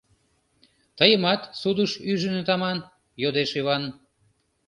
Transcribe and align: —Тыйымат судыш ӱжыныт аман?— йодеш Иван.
—Тыйымат 0.97 1.41
судыш 1.61 1.91
ӱжыныт 2.11 2.47
аман?— 2.53 2.77
йодеш 3.21 3.51
Иван. 3.59 3.83